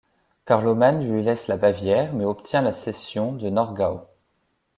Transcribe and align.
Carloman 0.47 1.03
lui 1.07 1.21
laisse 1.21 1.45
la 1.45 1.57
Bavière, 1.57 2.11
mais 2.15 2.25
obtient 2.25 2.63
la 2.63 2.73
cession 2.73 3.33
du 3.33 3.51
Nordgau. 3.51 4.01